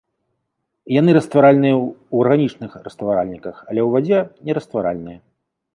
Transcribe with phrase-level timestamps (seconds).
[0.99, 4.19] Яны растваральныя ў арганічных растваральніках, але ў вадзе
[4.51, 5.19] нерастваральныя.